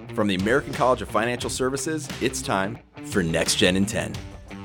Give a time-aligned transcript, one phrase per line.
[0.00, 0.14] Mm-hmm.
[0.14, 4.14] From the American College of Financial Services, it's time for Next Gen in 10.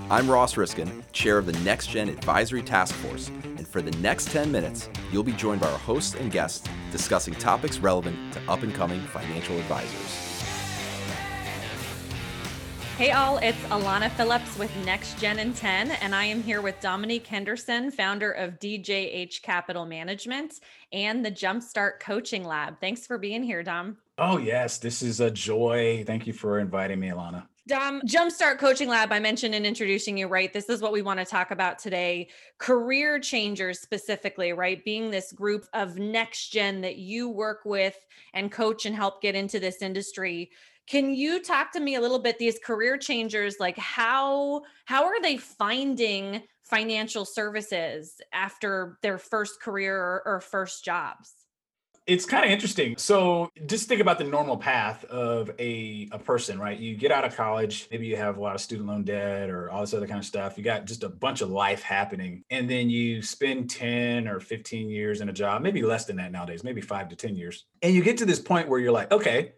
[0.09, 4.29] I'm Ross Riskin, chair of the Next Gen Advisory Task Force, and for the next
[4.29, 8.61] 10 minutes, you'll be joined by our hosts and guests discussing topics relevant to up
[8.61, 10.34] and coming financial advisors.
[12.97, 16.79] Hey all, it's Alana Phillips with Next Gen in 10, and I am here with
[16.79, 20.61] Dominique Henderson, founder of DJH Capital Management
[20.93, 22.79] and the Jumpstart Coaching Lab.
[22.79, 23.97] Thanks for being here, Dom.
[24.17, 26.05] Oh, yes, this is a joy.
[26.07, 27.47] Thank you for inviting me, Alana.
[27.67, 30.53] Dom, Jumpstart Coaching Lab, I mentioned in introducing you, right?
[30.53, 32.29] This is what we want to talk about today.
[32.59, 34.85] Career changers specifically, right?
[34.85, 37.97] Being this group of next gen that you work with
[38.33, 40.51] and coach and help get into this industry.
[40.87, 45.21] Can you talk to me a little bit these career changers like how how are
[45.21, 51.33] they finding financial services after their first career or, or first jobs?
[52.07, 52.97] It's kind of interesting.
[52.97, 56.77] So just think about the normal path of a, a person, right?
[56.77, 59.71] You get out of college, maybe you have a lot of student loan debt or
[59.71, 60.55] all this other kind of stuff.
[60.55, 62.43] You got just a bunch of life happening.
[62.51, 66.31] And then you spend 10 or 15 years in a job, maybe less than that
[66.31, 67.65] nowadays, maybe five to 10 years.
[67.81, 69.53] And you get to this point where you're like, okay,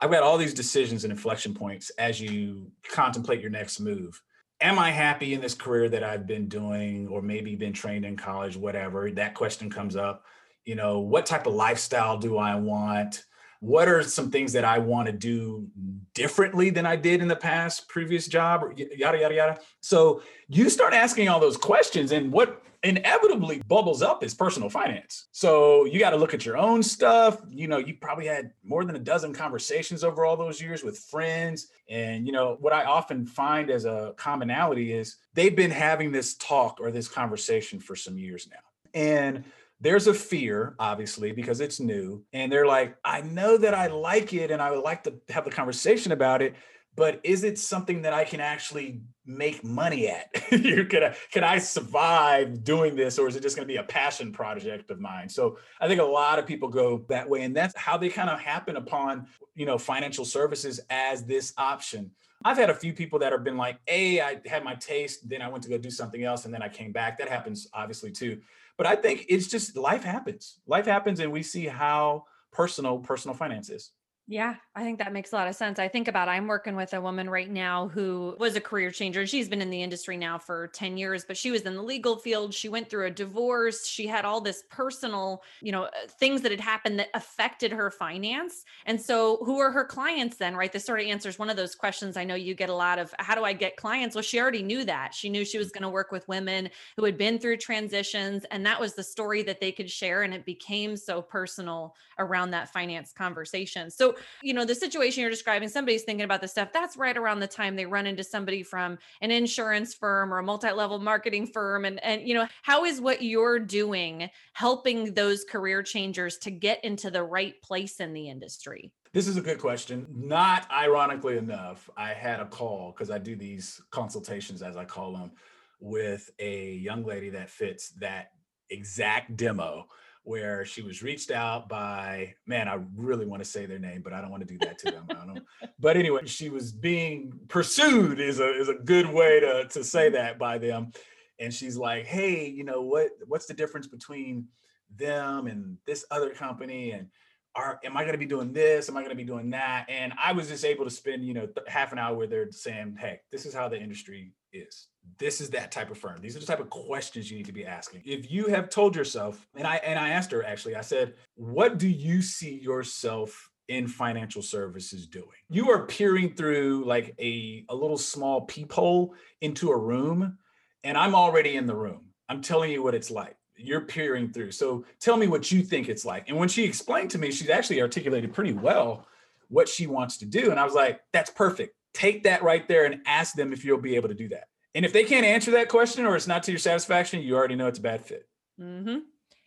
[0.00, 4.20] I've got all these decisions and inflection points as you contemplate your next move.
[4.62, 8.16] Am I happy in this career that I've been doing, or maybe been trained in
[8.16, 9.10] college, whatever?
[9.10, 10.24] That question comes up.
[10.64, 13.24] You know, what type of lifestyle do I want?
[13.60, 15.68] What are some things that I want to do
[16.14, 19.58] differently than I did in the past previous job, or yada, yada, yada.
[19.80, 25.28] So you start asking all those questions, and what inevitably bubbles up is personal finance.
[25.32, 27.38] So you got to look at your own stuff.
[27.50, 30.98] You know, you probably had more than a dozen conversations over all those years with
[30.98, 31.68] friends.
[31.90, 36.36] And, you know, what I often find as a commonality is they've been having this
[36.36, 38.98] talk or this conversation for some years now.
[38.98, 39.44] And
[39.80, 42.22] there's a fear, obviously, because it's new.
[42.32, 45.44] And they're like, I know that I like it and I would like to have
[45.44, 46.54] the conversation about it,
[46.96, 50.32] but is it something that I can actually make money at?
[50.50, 53.84] can, I, can I survive doing this, or is it just going to be a
[53.84, 55.28] passion project of mine?
[55.28, 58.28] So I think a lot of people go that way, and that's how they kind
[58.28, 62.10] of happen upon you know financial services as this option.
[62.44, 65.42] I've had a few people that have been like, "Hey, I had my taste, then
[65.42, 68.10] I went to go do something else, and then I came back." That happens obviously
[68.10, 68.40] too,
[68.80, 70.58] but I think it's just life happens.
[70.66, 73.90] Life happens, and we see how personal personal finance is.
[74.32, 75.80] Yeah, I think that makes a lot of sense.
[75.80, 79.26] I think about I'm working with a woman right now who was a career changer.
[79.26, 82.16] She's been in the industry now for 10 years, but she was in the legal
[82.16, 82.54] field.
[82.54, 83.88] She went through a divorce.
[83.88, 87.90] She had all this personal, you know, uh, things that had happened that affected her
[87.90, 88.64] finance.
[88.86, 90.70] And so, who are her clients then, right?
[90.72, 93.12] This sort of answers one of those questions I know you get a lot of
[93.18, 94.14] how do I get clients?
[94.14, 95.12] Well, she already knew that.
[95.12, 98.64] She knew she was going to work with women who had been through transitions, and
[98.64, 100.22] that was the story that they could share.
[100.22, 103.90] And it became so personal around that finance conversation.
[103.90, 107.40] So, you know, the situation you're describing, somebody's thinking about this stuff, that's right around
[107.40, 111.84] the time they run into somebody from an insurance firm or a multi-level marketing firm.
[111.84, 116.84] And, and, you know, how is what you're doing helping those career changers to get
[116.84, 118.92] into the right place in the industry?
[119.12, 120.06] This is a good question.
[120.14, 125.12] Not ironically enough, I had a call because I do these consultations, as I call
[125.12, 125.32] them,
[125.80, 128.30] with a young lady that fits that
[128.68, 129.86] exact demo
[130.30, 134.12] where she was reached out by man i really want to say their name but
[134.12, 135.06] i don't want to do that to them.
[135.80, 140.06] But anyway she was being pursued is a is a good way to to say
[140.06, 140.14] mm-hmm.
[140.14, 140.92] that by them.
[141.40, 144.46] And she's like hey you know what what's the difference between
[144.94, 146.92] them and this other company?
[146.92, 147.08] And
[147.56, 148.88] are am i going to be doing this?
[148.88, 149.86] Am i going to be doing that?
[149.88, 152.46] And i was just able to spend you know th- half an hour with her
[152.50, 154.88] saying hey this is how the industry is
[155.18, 156.20] this is that type of firm.
[156.20, 158.02] These are the type of questions you need to be asking.
[158.04, 161.78] If you have told yourself, and I and I asked her actually, I said, what
[161.78, 165.28] do you see yourself in financial services doing?
[165.48, 170.38] You are peering through like a, a little small peephole into a room,
[170.84, 172.06] and I'm already in the room.
[172.28, 173.36] I'm telling you what it's like.
[173.56, 174.52] You're peering through.
[174.52, 176.28] So tell me what you think it's like.
[176.28, 179.06] And when she explained to me, she's actually articulated pretty well
[179.48, 180.50] what she wants to do.
[180.50, 181.74] And I was like, that's perfect.
[181.94, 184.44] Take that right there and ask them if you'll be able to do that.
[184.74, 187.56] And if they can't answer that question or it's not to your satisfaction, you already
[187.56, 188.28] know it's a bad fit.
[188.60, 188.98] Mm-hmm.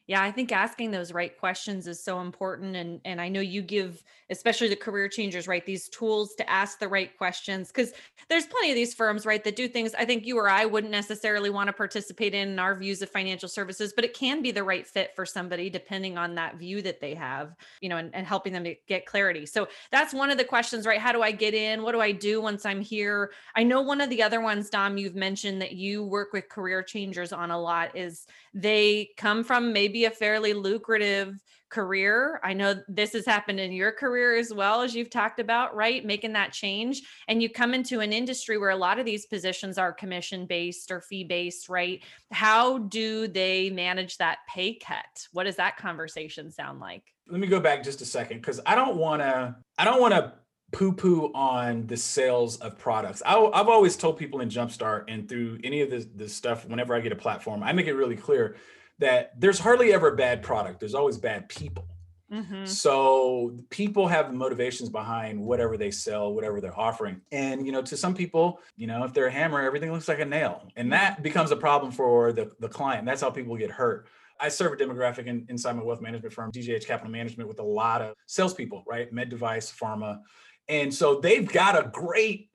[0.06, 2.76] Yeah, I think asking those right questions is so important.
[2.76, 6.78] And, and I know you give, especially the career changers, right, these tools to ask
[6.78, 7.70] the right questions.
[7.70, 7.94] Because
[8.28, 10.92] there's plenty of these firms, right, that do things I think you or I wouldn't
[10.92, 14.52] necessarily want to participate in, in our views of financial services, but it can be
[14.52, 18.14] the right fit for somebody depending on that view that they have, you know, and,
[18.14, 19.46] and helping them to get clarity.
[19.46, 21.00] So that's one of the questions, right?
[21.00, 21.82] How do I get in?
[21.82, 23.32] What do I do once I'm here?
[23.56, 26.84] I know one of the other ones, Dom, you've mentioned that you work with career
[26.84, 31.36] changers on a lot is they come from maybe a fairly lucrative
[31.74, 32.40] career.
[32.44, 36.06] I know this has happened in your career as well as you've talked about, right?
[36.06, 37.02] Making that change.
[37.28, 40.92] And you come into an industry where a lot of these positions are commission based
[40.92, 42.04] or fee based, right?
[42.32, 45.28] How do they manage that pay cut?
[45.32, 47.04] What does that conversation sound like?
[47.28, 50.14] Let me go back just a second because I don't want to, I don't want
[50.14, 50.34] to
[50.74, 53.24] poo-poo on the sales of products.
[53.26, 56.94] I, have always told people in Jumpstart and through any of this, this stuff, whenever
[56.94, 58.58] I get a platform, I make it really clear
[59.00, 60.80] that there's hardly ever a bad product.
[60.80, 61.88] There's always bad people.
[62.32, 62.66] Mm-hmm.
[62.66, 67.22] So people have motivations behind whatever they sell, whatever they're offering.
[67.32, 70.20] And you know, to some people, you know, if they're a hammer, everything looks like
[70.20, 70.68] a nail.
[70.76, 73.06] And that becomes a problem for the, the client.
[73.06, 74.08] That's how people get hurt.
[74.40, 77.64] I serve a demographic in, inside my wealth management firm, DJH Capital Management, with a
[77.64, 79.14] lot of salespeople, right?
[79.14, 80.20] Med device, pharma,
[80.68, 82.50] and so they've got a great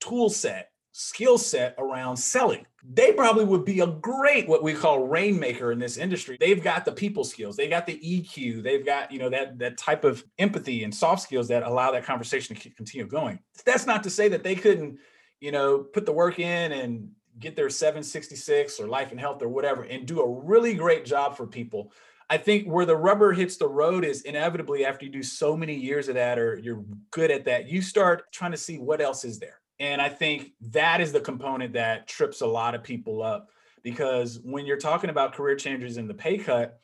[0.00, 2.64] tool set, skill set around selling.
[2.88, 6.36] They probably would be a great what we call rainmaker in this industry.
[6.38, 9.76] They've got the people skills, they got the EQ, they've got, you know, that that
[9.76, 13.40] type of empathy and soft skills that allow that conversation to continue going.
[13.66, 14.98] That's not to say that they couldn't,
[15.40, 17.10] you know, put the work in and
[17.40, 21.36] get their 766 or life and health or whatever and do a really great job
[21.36, 21.92] for people
[22.30, 25.74] I think where the rubber hits the road is inevitably after you do so many
[25.74, 29.24] years of that or you're good at that, you start trying to see what else
[29.24, 29.60] is there.
[29.80, 33.50] And I think that is the component that trips a lot of people up
[33.82, 36.80] because when you're talking about career changes in the pay cut,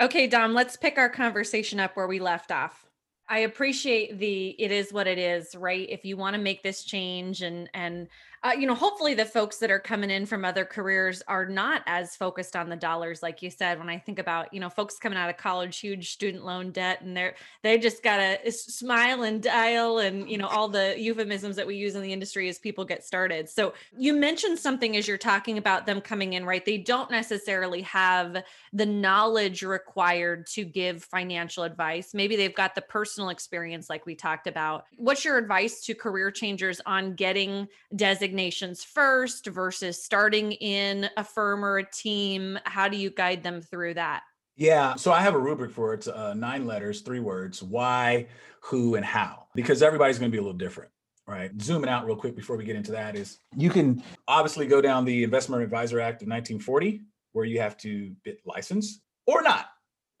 [0.00, 2.85] Okay, Dom, let's pick our conversation up where we left off.
[3.28, 5.88] I appreciate the it is what it is, right?
[5.90, 8.08] If you want to make this change and and
[8.46, 11.82] uh, you know, hopefully the folks that are coming in from other careers are not
[11.86, 13.76] as focused on the dollars, like you said.
[13.76, 17.00] When I think about, you know, folks coming out of college, huge student loan debt,
[17.00, 21.66] and they're they just gotta smile and dial, and you know, all the euphemisms that
[21.66, 23.48] we use in the industry as people get started.
[23.48, 26.64] So you mentioned something as you're talking about them coming in, right?
[26.64, 32.14] They don't necessarily have the knowledge required to give financial advice.
[32.14, 34.84] Maybe they've got the personal experience, like we talked about.
[34.98, 38.35] What's your advice to career changers on getting designated?
[38.36, 42.58] Designations first versus starting in a firm or a team?
[42.64, 44.24] How do you guide them through that?
[44.56, 45.98] Yeah, so I have a rubric for it.
[45.98, 48.26] It's uh, nine letters, three words why,
[48.60, 50.90] who, and how, because everybody's going to be a little different
[51.28, 51.50] right?
[51.60, 55.04] Zooming out real quick before we get into that is you can obviously go down
[55.04, 57.00] the Investment Advisor Act of 1940,
[57.32, 59.66] where you have to get license or not.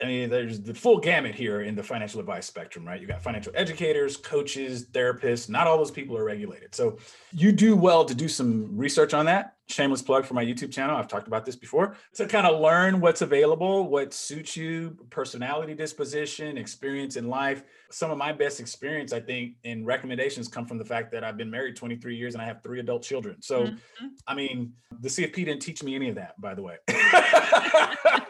[0.06, 3.00] I mean, there's the full gamut here in the financial advice spectrum, right?
[3.00, 5.48] You got financial educators, coaches, therapists.
[5.48, 6.76] Not all those people are regulated.
[6.76, 6.98] So
[7.32, 9.56] you do well to do some research on that.
[9.66, 10.94] Shameless plug for my YouTube channel.
[10.94, 11.96] I've talked about this before.
[12.14, 17.64] To kind of learn what's available, what suits you, personality disposition, experience in life.
[17.90, 21.36] Some of my best experience, I think, in recommendations come from the fact that I've
[21.36, 23.42] been married 23 years and I have three adult children.
[23.42, 24.06] So, mm-hmm.
[24.28, 26.76] I mean, the CFP didn't teach me any of that, by the way.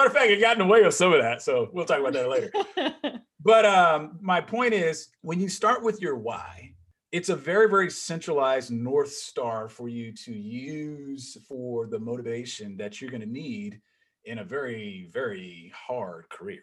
[0.00, 1.42] Matter of fact, it got in the way of some of that.
[1.42, 3.20] So we'll talk about that later.
[3.44, 6.72] but um, my point is when you start with your why,
[7.12, 12.98] it's a very, very centralized North Star for you to use for the motivation that
[12.98, 13.78] you're going to need
[14.24, 16.62] in a very, very hard career.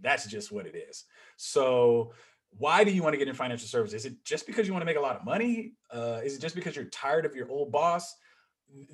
[0.00, 1.04] That's just what it is.
[1.36, 2.14] So,
[2.56, 4.06] why do you want to get in financial services?
[4.06, 5.74] Is it just because you want to make a lot of money?
[5.92, 8.14] Uh, is it just because you're tired of your old boss?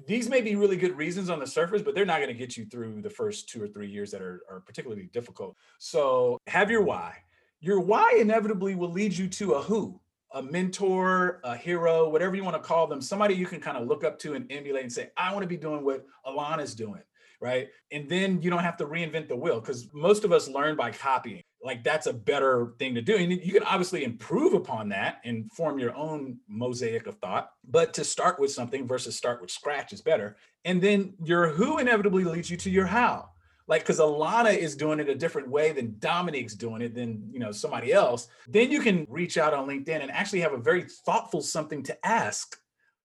[0.06, 2.56] These may be really good reasons on the surface, but they're not going to get
[2.56, 5.56] you through the first two or three years that are, are particularly difficult.
[5.78, 7.16] So have your why.
[7.60, 10.00] your why inevitably will lead you to a who,
[10.32, 13.88] a mentor, a hero, whatever you want to call them, somebody you can kind of
[13.88, 17.02] look up to and emulate and say, I want to be doing what Alana's doing.
[17.40, 17.68] Right.
[17.92, 20.90] And then you don't have to reinvent the wheel because most of us learn by
[20.90, 21.44] copying.
[21.62, 23.16] Like that's a better thing to do.
[23.16, 27.50] And you can obviously improve upon that and form your own mosaic of thought.
[27.68, 30.36] But to start with something versus start with scratch is better.
[30.64, 33.30] And then your who inevitably leads you to your how
[33.68, 37.38] like because Alana is doing it a different way than Dominique's doing it than you
[37.38, 40.82] know somebody else, then you can reach out on LinkedIn and actually have a very
[40.82, 42.58] thoughtful something to ask.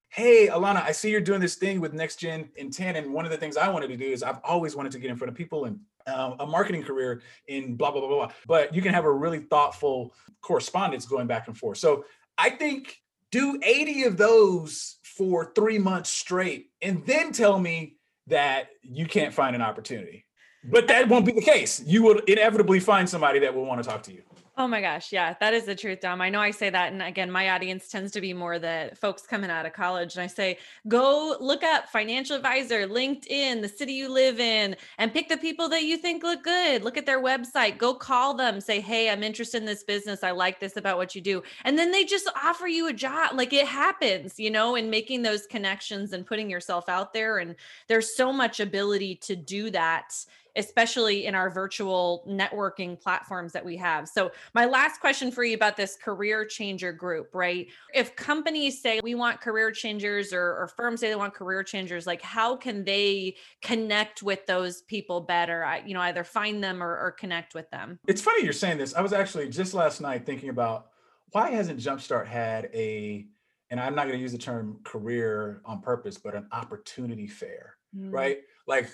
[0.07, 2.95] Hey, Alana, I see you're doing this thing with Next Gen in 10.
[2.95, 5.09] And one of the things I wanted to do is I've always wanted to get
[5.09, 8.31] in front of people and uh, a marketing career in blah, blah, blah, blah.
[8.47, 11.77] But you can have a really thoughtful correspondence going back and forth.
[11.77, 12.05] So
[12.37, 12.97] I think
[13.31, 19.33] do 80 of those for three months straight and then tell me that you can't
[19.33, 20.25] find an opportunity
[20.63, 21.81] but that won't be the case.
[21.85, 24.23] You will inevitably find somebody that will want to talk to you.
[24.55, 25.11] Oh my gosh.
[25.11, 26.21] Yeah, that is the truth, Dom.
[26.21, 26.93] I know I say that.
[26.93, 30.13] And again, my audience tends to be more the folks coming out of college.
[30.13, 35.11] And I say, go look up financial advisor, LinkedIn, the city you live in, and
[35.11, 36.83] pick the people that you think look good.
[36.83, 40.23] Look at their website, go call them, say, hey, I'm interested in this business.
[40.23, 41.41] I like this about what you do.
[41.63, 43.31] And then they just offer you a job.
[43.33, 47.39] Like it happens, you know, in making those connections and putting yourself out there.
[47.39, 47.55] And
[47.87, 50.13] there's so much ability to do that
[50.55, 54.07] especially in our virtual networking platforms that we have.
[54.07, 57.67] So, my last question for you about this career changer group, right?
[57.93, 62.05] If companies say we want career changers or, or firms say they want career changers,
[62.05, 65.63] like how can they connect with those people better?
[65.63, 67.99] I, you know, either find them or, or connect with them.
[68.07, 68.93] It's funny you're saying this.
[68.93, 70.87] I was actually just last night thinking about
[71.31, 73.27] why hasn't Jumpstart had a
[73.69, 77.77] and I'm not going to use the term career on purpose, but an opportunity fair,
[77.97, 78.11] mm.
[78.13, 78.37] right?
[78.67, 78.87] Like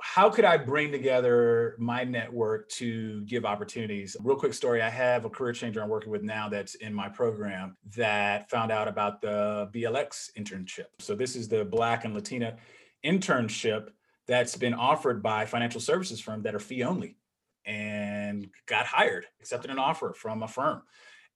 [0.00, 4.16] how could I bring together my network to give opportunities?
[4.22, 7.08] Real quick story I have a career changer I'm working with now that's in my
[7.08, 10.86] program that found out about the BLX internship.
[10.98, 12.56] So, this is the Black and Latinx
[13.04, 13.88] internship
[14.26, 17.16] that's been offered by financial services firms that are fee only
[17.64, 20.82] and got hired, accepted an offer from a firm.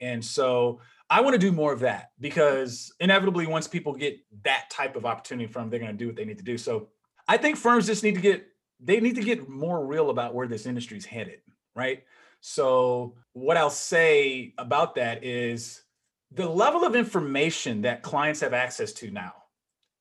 [0.00, 4.68] And so I want to do more of that because inevitably, once people get that
[4.70, 6.58] type of opportunity from, they're going to do what they need to do.
[6.58, 6.88] So
[7.28, 8.46] I think firms just need to get
[8.80, 11.40] they need to get more real about where this industry's headed,
[11.74, 12.04] right?
[12.40, 15.82] So what I'll say about that is
[16.30, 19.32] the level of information that clients have access to now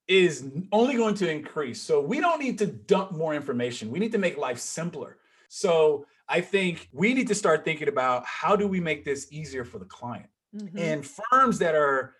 [0.07, 1.81] is only going to increase.
[1.81, 3.89] So we don't need to dump more information.
[3.89, 5.17] We need to make life simpler.
[5.47, 9.63] So I think we need to start thinking about how do we make this easier
[9.63, 10.27] for the client?
[10.55, 10.77] Mm-hmm.
[10.77, 12.15] And firms that are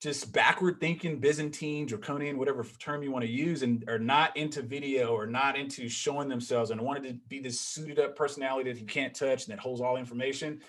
[0.00, 4.62] just backward thinking Byzantine, draconian, whatever term you want to use, and are not into
[4.62, 8.80] video or not into showing themselves and wanted to be this suited up personality that
[8.80, 10.60] you can't touch and that holds all information,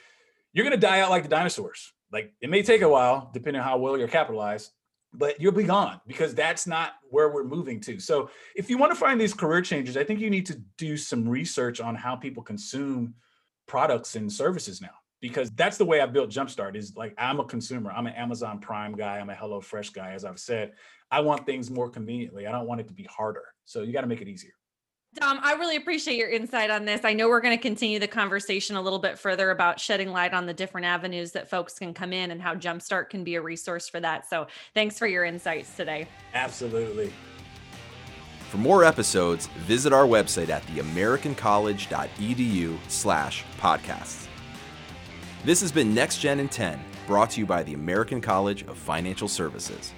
[0.51, 1.93] you're going to die out like the dinosaurs.
[2.11, 4.71] Like it may take a while, depending on how well you're capitalized,
[5.13, 7.99] but you'll be gone because that's not where we're moving to.
[7.99, 10.97] So if you want to find these career changes, I think you need to do
[10.97, 13.13] some research on how people consume
[13.65, 17.45] products and services now because that's the way I built Jumpstart is like I'm a
[17.45, 17.91] consumer.
[17.91, 19.19] I'm an Amazon Prime guy.
[19.19, 20.13] I'm a HelloFresh guy.
[20.13, 20.73] As I've said,
[21.11, 22.47] I want things more conveniently.
[22.47, 23.43] I don't want it to be harder.
[23.65, 24.53] So you got to make it easier.
[25.13, 27.01] Dom, I really appreciate your insight on this.
[27.03, 30.33] I know we're going to continue the conversation a little bit further about shedding light
[30.33, 33.41] on the different avenues that folks can come in and how Jumpstart can be a
[33.41, 34.29] resource for that.
[34.29, 36.07] So thanks for your insights today.
[36.33, 37.11] Absolutely.
[38.49, 44.29] For more episodes, visit our website at theamericancollege.edu slash podcasts.
[45.43, 48.77] This has been Next Gen in 10, brought to you by the American College of
[48.77, 49.91] Financial Services.